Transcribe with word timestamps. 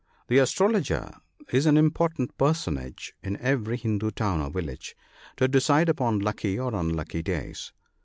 —The 0.29 0.39
astrologer 0.39 1.11
is 1.53 1.67
an 1.67 1.77
im 1.77 1.91
portant 1.91 2.35
personage 2.35 3.13
in 3.21 3.37
every 3.37 3.77
Hindoo 3.77 4.09
town 4.09 4.41
or 4.41 4.49
village 4.49 4.95
to 5.37 5.47
decide 5.47 5.89
upon 5.89 6.17
lucky 6.17 6.57
or 6.57 6.73
unlucky 6.73 7.21
days. 7.21 7.71